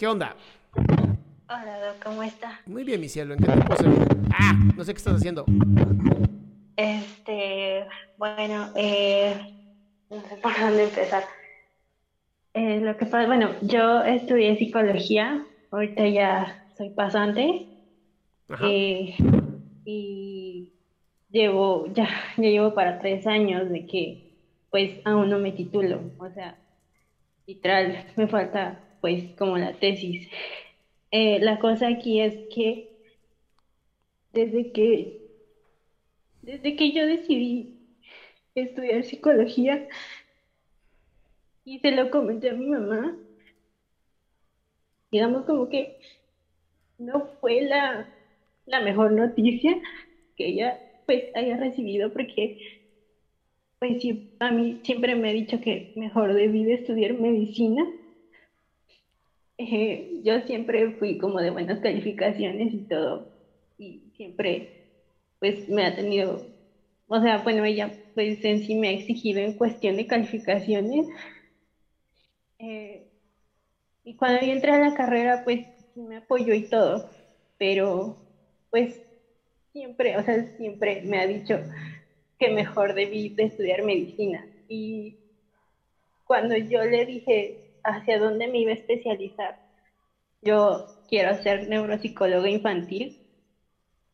[0.00, 0.34] ¿Qué onda?
[1.46, 2.58] Hola, Doc, ¿cómo está?
[2.64, 3.34] Muy bien, mi cielo.
[3.34, 4.08] ¿En qué te puedo servir?
[4.32, 5.44] Ah, no sé qué estás haciendo.
[6.74, 7.84] Este,
[8.16, 9.36] bueno, eh,
[10.08, 11.24] no sé por dónde empezar.
[12.54, 17.68] Eh, lo que pasa, bueno, yo estudié psicología, ahorita ya soy pasante
[18.48, 18.68] Ajá.
[18.70, 19.16] eh,
[19.84, 20.72] y
[21.28, 24.32] llevo, ya, ya llevo para tres años de que
[24.70, 26.56] pues aún no me titulo, o sea,
[27.46, 30.28] literal, me falta pues como la tesis.
[31.12, 32.88] Eh, la cosa aquí es que
[34.32, 35.20] desde que
[36.42, 37.78] desde que yo decidí
[38.54, 39.86] estudiar psicología
[41.64, 43.16] y se lo comenté a mi mamá,
[45.10, 45.96] digamos como que
[46.98, 48.08] no fue la,
[48.66, 49.78] la mejor noticia
[50.36, 52.56] que ella pues haya recibido porque
[53.80, 53.98] pues
[54.38, 57.82] a mí siempre me ha dicho que mejor debí de estudiar medicina.
[59.60, 63.28] Eh, yo siempre fui como de buenas calificaciones y todo
[63.78, 64.70] y siempre
[65.40, 66.46] pues me ha tenido,
[67.08, 71.06] o sea, bueno, ella pues en sí me ha exigido en cuestión de calificaciones.
[72.58, 73.08] Eh,
[74.04, 77.08] y cuando yo entré a la carrera, pues sí me apoyó y todo,
[77.58, 78.18] pero
[78.70, 79.00] pues
[79.72, 81.56] siempre, o sea, siempre me ha dicho
[82.38, 84.48] que mejor debí de estudiar medicina.
[84.68, 85.18] Y
[86.24, 89.56] cuando yo le dije hacia dónde me iba a especializar,
[90.42, 93.16] yo quiero ser neuropsicóloga infantil,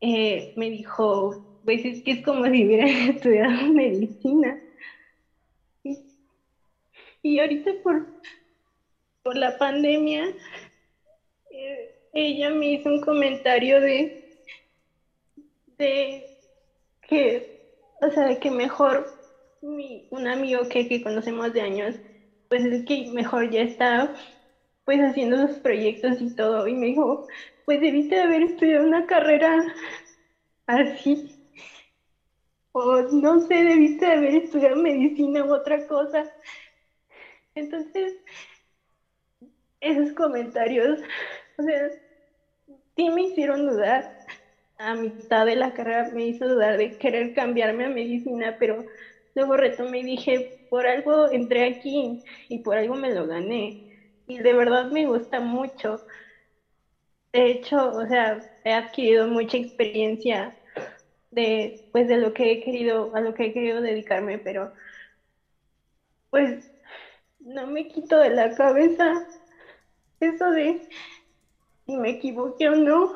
[0.00, 1.34] eh, me dijo,
[1.64, 4.58] pues es que es como si hubiera estudiado medicina.
[7.22, 8.06] Y, ahorita por,
[9.22, 10.24] por la pandemia,
[11.50, 14.24] eh, ella me hizo un comentario de,
[15.76, 16.26] de
[17.02, 17.60] que,
[18.00, 19.06] o sea, que mejor
[19.60, 21.96] mi, un amigo que, que conocemos de años,
[22.50, 24.12] pues es que mejor ya está
[24.84, 26.66] pues haciendo sus proyectos y todo.
[26.66, 27.26] Y me dijo,
[27.64, 29.64] pues debiste de haber estudiado una carrera
[30.66, 31.32] así.
[32.72, 36.24] O no sé, debiste de haber estudiado medicina u otra cosa.
[37.54, 38.16] Entonces,
[39.80, 41.00] esos comentarios,
[41.56, 41.88] o sea,
[42.96, 44.12] sí me hicieron dudar.
[44.78, 48.84] A mitad de la carrera me hizo dudar de querer cambiarme a medicina, pero
[49.34, 53.78] luego retomé y dije, por algo entré aquí y por algo me lo gané.
[54.26, 56.04] Y de verdad me gusta mucho.
[57.32, 60.54] De hecho, o sea, he adquirido mucha experiencia
[61.30, 64.72] de, pues, de lo que he querido, a lo que he querido dedicarme, pero
[66.30, 66.72] pues
[67.40, 69.14] no me quito de la cabeza
[70.20, 70.80] eso de
[71.86, 73.12] si me equivoqué o no.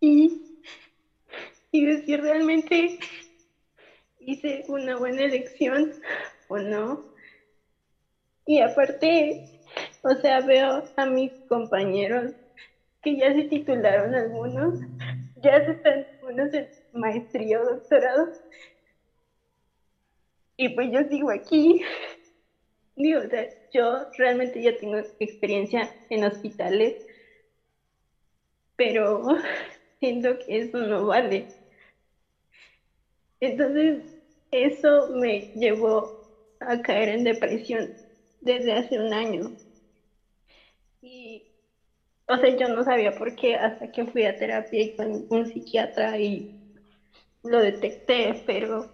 [0.00, 0.40] Y,
[1.72, 2.98] y de si realmente
[4.20, 5.92] hice una buena elección
[6.48, 7.06] o no.
[8.46, 9.44] Y aparte,
[10.02, 12.34] o sea, veo a mis compañeros
[13.02, 14.80] que ya se titularon algunos,
[15.36, 18.32] ya se están unos en maestría o doctorado.
[20.56, 21.82] Y pues yo sigo aquí.
[22.94, 26.94] Digo, o sea, yo realmente ya tengo experiencia en hospitales,
[28.76, 29.22] pero
[30.00, 31.48] siento que eso no vale.
[33.40, 34.02] Entonces,
[34.50, 36.14] eso me llevó
[36.60, 37.92] a caer en depresión
[38.40, 39.54] desde hace un año.
[41.02, 41.44] Y,
[42.28, 45.46] o sea, yo no sabía por qué hasta que fui a terapia y con un
[45.48, 46.50] psiquiatra y
[47.44, 48.90] lo detecté, pero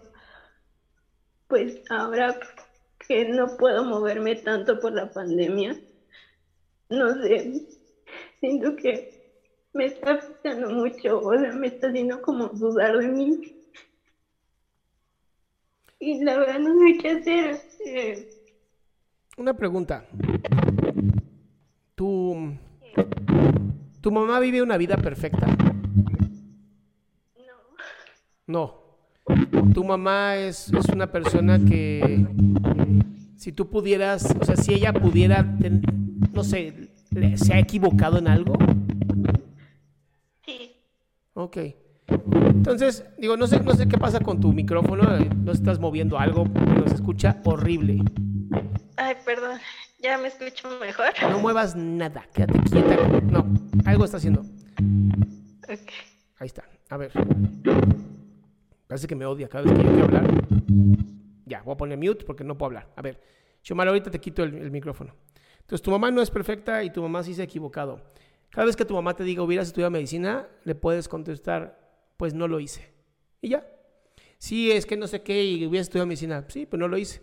[1.47, 2.37] pues ahora
[3.07, 5.77] que no puedo moverme tanto por la pandemia,
[6.89, 7.65] no sé,
[8.39, 9.09] siento que
[9.73, 13.39] me está afectando mucho, o sea, me está haciendo como dudar de mí.
[15.99, 17.61] Y la verdad no sé qué hacer.
[17.85, 18.29] eh,
[19.37, 20.05] Una pregunta.
[21.95, 22.53] ¿Tu,
[24.01, 25.47] ¿Tu mamá vive una vida perfecta?
[28.45, 28.85] No.
[29.73, 32.25] Tu mamá es, es una persona que,
[33.35, 35.81] si tú pudieras, o sea, si ella pudiera, ten-
[36.31, 36.89] no sé,
[37.35, 38.53] ¿se ha equivocado en algo?
[40.45, 40.71] sí,
[41.33, 41.57] Ok.
[42.07, 46.17] Entonces, digo, no sé, no sé qué pasa con tu micrófono, eh, no estás moviendo
[46.17, 47.99] algo, pero se escucha horrible.
[48.97, 49.57] ay, perdón,
[50.01, 51.07] ya me escucho mejor.
[51.21, 52.95] No muevas nada, quédate quieta.
[53.23, 53.45] No,
[53.85, 54.41] algo está haciendo.
[54.41, 55.91] Ok.
[56.39, 56.63] Ahí está.
[56.89, 57.11] A ver.
[58.87, 60.27] Parece que me odia cada vez que yo quiero hablar.
[61.45, 62.89] Ya, voy a poner mute porque no puedo hablar.
[62.95, 63.21] A ver,
[63.61, 65.13] Xiomara, ahorita te quito el, el micrófono.
[65.59, 68.01] Entonces, tu mamá no es perfecta y tu mamá sí se ha equivocado.
[68.49, 71.86] Cada vez que tu mamá te diga hubieras estudiado medicina, le puedes contestar,
[72.17, 72.91] pues no lo hice.
[73.41, 73.65] Y ya.
[74.39, 76.45] Sí, es que no sé qué y hubieras estudiado medicina.
[76.49, 77.21] Sí, pero no lo hice.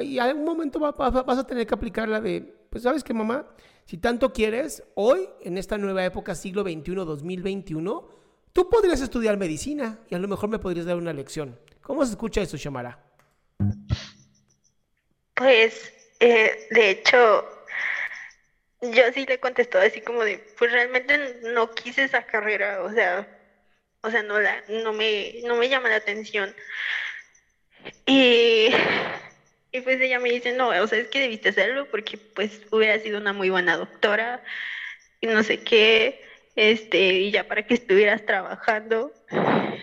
[0.00, 2.40] Y algún momento va- va- vas a tener que aplicar la de,
[2.70, 3.46] pues sabes qué, mamá,
[3.86, 8.08] si tanto quieres, hoy, en esta nueva época, siglo XXI, 2021,
[8.52, 11.58] tú podrías estudiar medicina y a lo mejor me podrías dar una lección.
[11.80, 13.02] ¿Cómo se escucha eso, Shamara?
[15.34, 17.44] Pues, eh, de hecho,
[18.82, 23.28] yo sí le contestó así como de, pues realmente no quise esa carrera, o sea,
[24.06, 26.54] o sea, no la, no me, no me llama la atención.
[28.06, 28.68] Y,
[29.72, 32.98] y pues ella me dice, no, o sea, es que debiste hacerlo porque pues hubiera
[33.00, 34.42] sido una muy buena doctora
[35.20, 36.22] y no sé qué,
[36.54, 39.12] este, y ya para que estuvieras trabajando.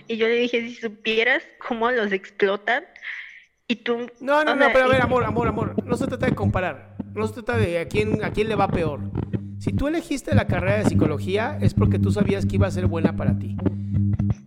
[0.08, 2.86] Y yo le dije, si supieras cómo los explotan.
[3.68, 5.86] Y tú, No, no, no, sea, pero a ver, amor, amor, amor.
[5.86, 6.96] No se trata de comparar.
[7.14, 9.00] No se trata de a quién, a quién le va peor.
[9.60, 12.88] Si tú elegiste la carrera de psicología, es porque tú sabías que iba a ser
[12.88, 13.56] buena para ti.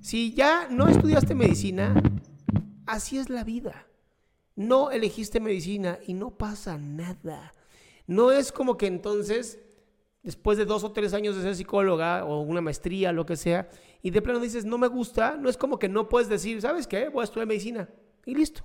[0.07, 1.93] Si ya no estudiaste medicina,
[2.87, 3.89] así es la vida.
[4.55, 7.53] No elegiste medicina y no pasa nada.
[8.07, 9.59] No es como que entonces,
[10.23, 13.69] después de dos o tres años de ser psicóloga o una maestría, lo que sea,
[14.01, 16.87] y de plano dices, no me gusta, no es como que no puedes decir, ¿sabes
[16.87, 17.09] qué?
[17.09, 17.89] Voy a estudiar medicina.
[18.25, 18.65] Y listo.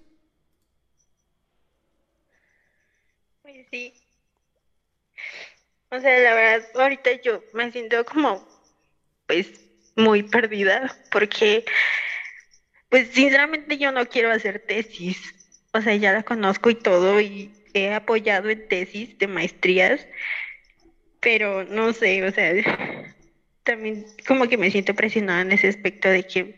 [3.41, 3.95] Pues sí.
[5.89, 8.47] O sea, la verdad, ahorita yo me siento como,
[9.25, 11.65] pues, muy perdida, porque,
[12.89, 15.17] pues, sinceramente yo no quiero hacer tesis.
[15.73, 20.05] O sea, ya la conozco y todo, y he apoyado en tesis de maestrías,
[21.21, 22.53] pero no sé, o sea,
[23.63, 26.57] también como que me siento presionada en ese aspecto de que,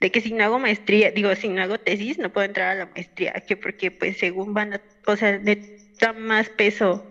[0.00, 2.74] de que si no hago maestría, digo, si no hago tesis, no puedo entrar a
[2.74, 7.08] la maestría, que porque, pues, según van a, o sea, le da más peso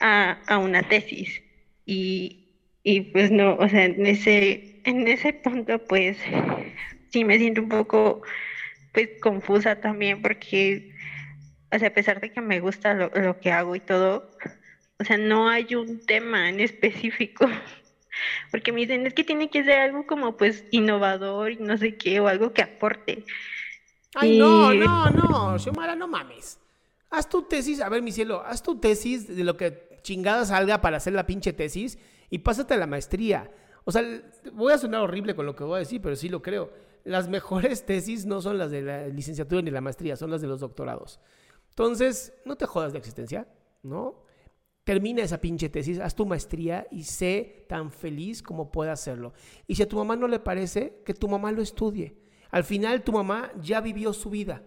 [0.00, 1.42] a, a una tesis.
[1.84, 2.39] Y,
[2.82, 6.18] y pues no, o sea, en ese, en ese punto pues
[7.10, 8.22] sí me siento un poco
[8.92, 10.90] pues confusa también porque,
[11.72, 14.30] o sea, a pesar de que me gusta lo, lo que hago y todo,
[14.98, 17.46] o sea, no hay un tema en específico.
[18.50, 21.96] Porque me dicen, es que tiene que ser algo como pues innovador y no sé
[21.96, 23.24] qué, o algo que aporte.
[24.14, 26.58] Ay, no, Y- no, no, Xiomara, no mames.
[27.10, 30.80] Haz tu tesis, a ver, mi cielo, haz tu tesis de lo que chingada salga
[30.80, 31.98] para hacer la pinche tesis
[32.30, 33.50] y pásate a la maestría.
[33.84, 34.02] O sea,
[34.52, 36.70] voy a sonar horrible con lo que voy a decir, pero sí lo creo.
[37.04, 40.48] Las mejores tesis no son las de la licenciatura ni la maestría, son las de
[40.48, 41.20] los doctorados.
[41.70, 43.48] Entonces, no te jodas de existencia,
[43.82, 44.24] ¿no?
[44.84, 49.32] Termina esa pinche tesis, haz tu maestría y sé tan feliz como pueda hacerlo.
[49.66, 52.16] Y si a tu mamá no le parece, que tu mamá lo estudie.
[52.50, 54.62] Al final tu mamá ya vivió su vida.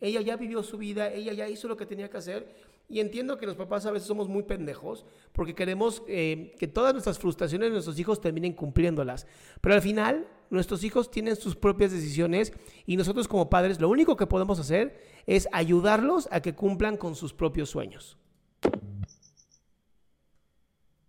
[0.00, 2.54] Ella ya vivió su vida, ella ya hizo lo que tenía que hacer.
[2.88, 6.92] Y entiendo que los papás a veces somos muy pendejos porque queremos eh, que todas
[6.92, 9.26] nuestras frustraciones de nuestros hijos terminen cumpliéndolas.
[9.60, 12.52] Pero al final nuestros hijos tienen sus propias decisiones
[12.86, 17.16] y nosotros como padres lo único que podemos hacer es ayudarlos a que cumplan con
[17.16, 18.16] sus propios sueños.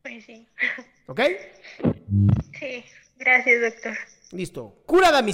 [0.02, 0.48] Pues sí.
[1.06, 1.22] ¿Ok?
[2.60, 2.84] Sí,
[3.18, 3.98] gracias, doctor.
[4.32, 4.82] Listo.
[4.86, 5.34] Curada, mi